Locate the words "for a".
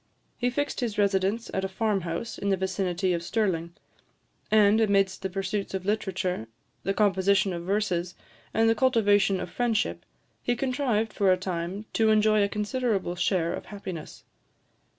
11.13-11.37